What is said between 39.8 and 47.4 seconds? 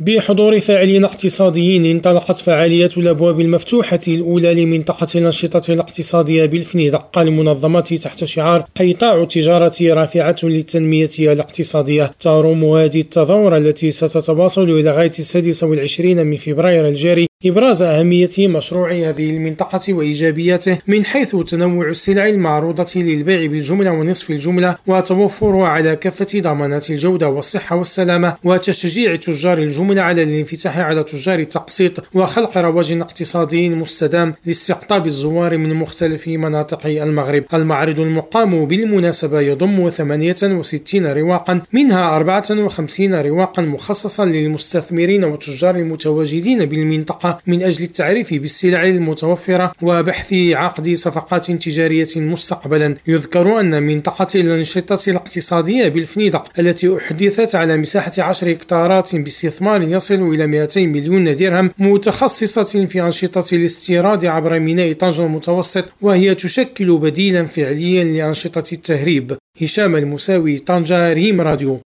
68 رواقا منها 54 رواقا مخصصا للمستثمرين والتجار المتواجدين بالمنطقة.